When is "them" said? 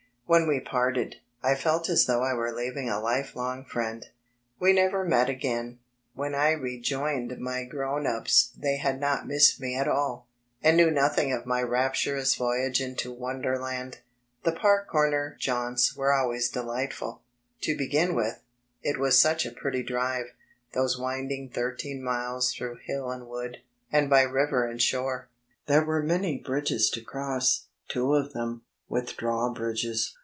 28.31-28.61